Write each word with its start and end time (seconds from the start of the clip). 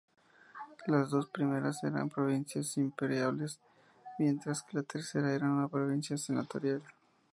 Las 0.87 1.11
dos 1.11 1.27
primeras 1.27 1.83
eran 1.83 2.09
provincias 2.09 2.75
imperiales 2.77 3.59
mientras 4.17 4.63
que 4.63 4.77
la 4.77 4.81
tercera 4.83 5.31
era 5.31 5.45
una 5.47 5.67
provincia 5.67 6.17
senatorial. 6.17 6.81